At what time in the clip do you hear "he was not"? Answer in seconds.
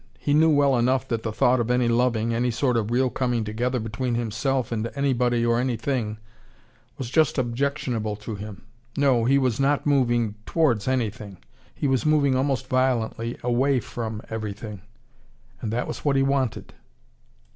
9.25-9.85